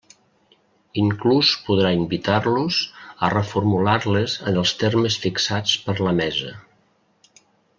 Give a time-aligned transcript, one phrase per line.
[1.01, 2.79] Inclús podrà invitar-los
[3.27, 6.57] a reformular-les en els termes fixats per la Mesa.